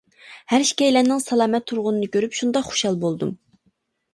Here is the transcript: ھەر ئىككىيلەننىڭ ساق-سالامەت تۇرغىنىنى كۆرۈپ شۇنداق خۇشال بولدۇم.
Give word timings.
ھەر 0.53 0.63
ئىككىيلەننىڭ 0.67 1.21
ساق-سالامەت 1.23 1.67
تۇرغىنىنى 1.73 2.09
كۆرۈپ 2.17 2.39
شۇنداق 2.41 2.71
خۇشال 2.71 2.99
بولدۇم. 3.05 3.37